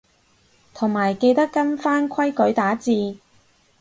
[0.73, 3.17] 同埋記得跟返規矩打字